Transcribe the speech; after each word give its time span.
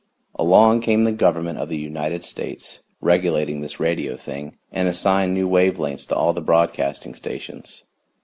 Along 0.33 0.81
came 0.81 1.03
the 1.03 1.11
Government 1.11 1.59
of 1.59 1.69
the 1.69 1.77
United 1.77 2.23
States, 2.23 2.79
regulating 3.01 3.61
this 3.61 3.79
radio 3.79 4.17
thing, 4.17 4.57
and 4.71 4.87
assigned 4.87 5.35
new 5.35 5.47
wave 5.47 5.77
lengths 5.77 6.07
to 6.07 6.15
all 6.15 6.33
the 6.33 6.41
broadcasting 6.41 7.13
stations. 7.13 7.83